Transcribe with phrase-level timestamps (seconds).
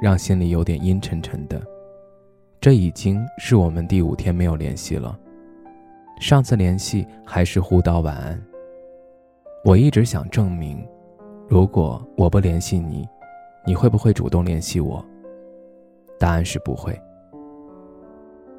[0.00, 1.60] 让心里有点阴沉沉的。
[2.60, 5.18] 这已经是我们第五天没有联系了。
[6.20, 8.40] 上次联系还是互道晚安。
[9.64, 10.86] 我一直想证明，
[11.48, 13.08] 如果我不联系你，
[13.66, 15.04] 你会不会主动联系我？
[16.18, 16.98] 答案是不会。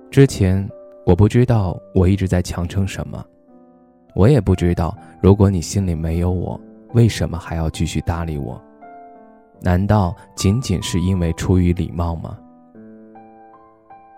[0.09, 0.67] 之前
[1.05, 3.23] 我不知道我一直在强撑什么，
[4.15, 6.59] 我也不知道如果你心里没有我，
[6.93, 8.61] 为什么还要继续搭理我？
[9.63, 12.35] 难道仅仅是因为出于礼貌吗？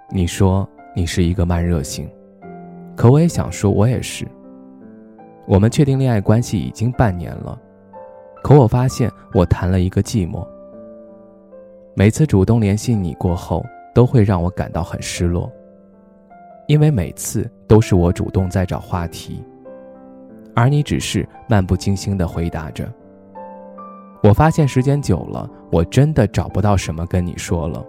[0.09, 2.09] 你说你是一个慢热型，
[2.95, 4.25] 可我也想说，我也是。
[5.45, 7.59] 我们确定恋爱关系已经半年了，
[8.41, 10.47] 可我发现我谈了一个寂寞。
[11.93, 15.51] 每次主动联系你过后，都会让我感到很失落，
[16.67, 19.43] 因为每次都是我主动在找话题，
[20.55, 22.89] 而你只是漫不经心的回答着。
[24.23, 27.85] 我发现时间久了，我真的找不到什么跟你说了。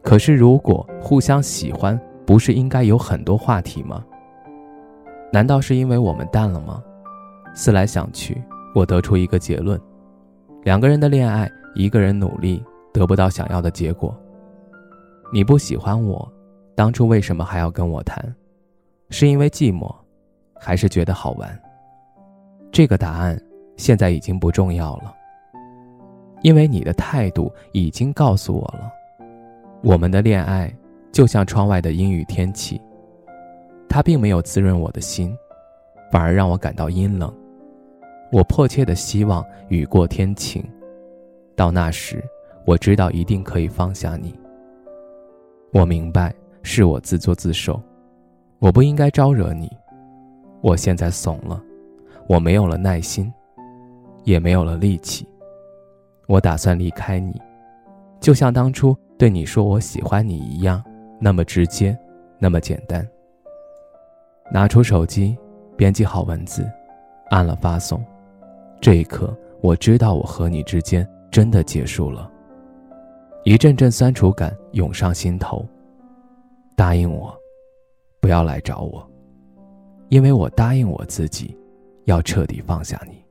[0.00, 4.04] 可是，如果互相喜欢，不是应该有很多话题吗？
[5.32, 6.80] 难道是因为我们淡了吗？
[7.54, 8.40] 思来想去，
[8.72, 9.80] 我得出一个结论：
[10.62, 12.62] 两个人的恋爱，一个人努力
[12.92, 14.16] 得不到想要的结果。
[15.32, 16.30] 你不喜欢我，
[16.76, 18.32] 当初为什么还要跟我谈？
[19.10, 19.92] 是因为寂寞，
[20.54, 21.60] 还是觉得好玩？
[22.70, 23.36] 这个答案
[23.76, 25.12] 现在已经不重要了。
[26.42, 28.92] 因为你的态度已经告诉我了，
[29.82, 30.72] 我们的恋爱
[31.12, 32.80] 就像窗外的阴雨天气，
[33.88, 35.36] 它并没有滋润我的心，
[36.10, 37.32] 反而让我感到阴冷。
[38.32, 40.64] 我迫切的希望雨过天晴，
[41.54, 42.24] 到那时，
[42.64, 44.34] 我知道一定可以放下你。
[45.72, 47.80] 我明白是我自作自受，
[48.58, 49.70] 我不应该招惹你。
[50.60, 51.62] 我现在怂了，
[52.26, 53.32] 我没有了耐心，
[54.24, 55.28] 也没有了力气。
[56.32, 57.38] 我打算离开你，
[58.18, 60.82] 就像当初对你说我喜欢你一样，
[61.20, 61.94] 那么直接，
[62.38, 63.06] 那么简单。
[64.50, 65.36] 拿出手机，
[65.76, 66.66] 编辑好文字，
[67.28, 68.02] 按了发送。
[68.80, 72.32] 这一刻，我知道我和你之间真的结束了。
[73.44, 75.62] 一阵阵酸楚感涌上心头。
[76.74, 77.30] 答应我，
[78.22, 79.06] 不要来找我，
[80.08, 81.54] 因为我答应我自己，
[82.06, 83.22] 要彻底放下你。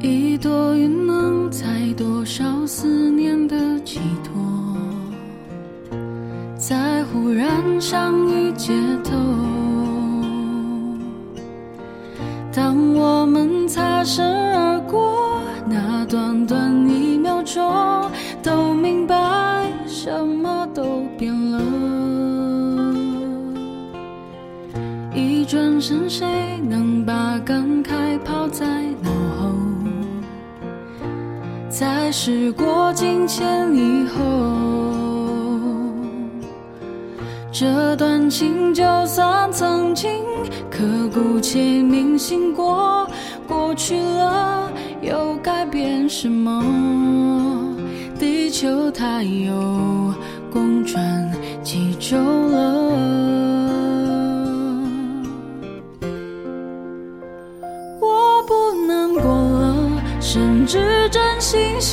[0.00, 4.76] 一朵云能载多少思念的寄托，
[6.56, 9.12] 在忽然相遇街头。
[12.52, 14.24] 当我们擦身
[14.54, 18.10] 而过，那短短一秒钟，
[18.42, 21.62] 都明白什么都变了。
[25.14, 26.26] 一转身，谁
[26.68, 28.66] 能把感慨抛在
[29.02, 29.15] 脑？
[31.78, 33.44] 在时过境迁
[33.76, 34.22] 以后，
[37.52, 40.10] 这段情就算曾经
[40.70, 40.82] 刻
[41.12, 43.06] 骨且铭心过，
[43.46, 44.72] 过去了
[45.02, 46.64] 又改变什么？
[48.18, 49.52] 地球它又
[50.50, 51.30] 公转
[51.62, 52.16] 几周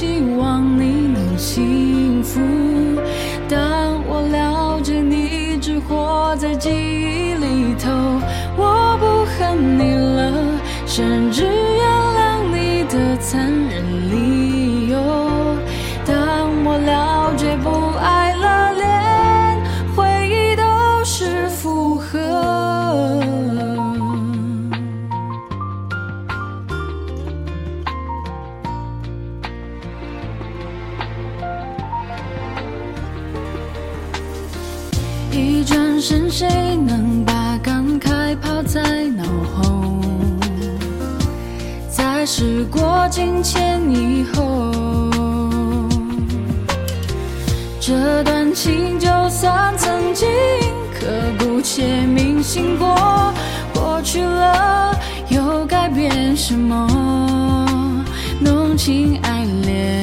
[0.04, 2.42] 希望你能幸福，
[3.48, 7.90] 但我了解你只活在记忆里头。
[8.58, 11.88] 我不恨你了，甚至原
[12.20, 12.20] 谅
[12.52, 14.43] 你的残忍理
[36.06, 39.24] 是，谁能把感慨抛在脑
[39.56, 40.02] 后？
[41.90, 45.10] 在时过境迁以后，
[47.80, 50.28] 这段情就算曾经
[50.94, 51.08] 刻
[51.40, 53.34] 骨且铭心过，
[53.74, 54.94] 过去了
[55.30, 58.06] 又改变什么？
[58.42, 60.03] 浓情爱恋。